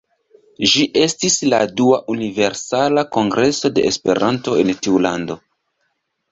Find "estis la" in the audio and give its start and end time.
1.01-1.59